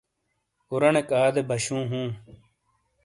[0.71, 2.07] اورانیک آدے باشوں ہوں۔